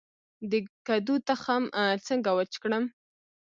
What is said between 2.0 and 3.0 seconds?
څنګه وچ کړم؟